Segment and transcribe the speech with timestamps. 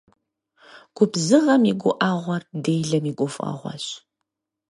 [0.97, 3.85] Губзыгъэм и гуӀэгъуэр делэм и гуфӀэгъуэщ.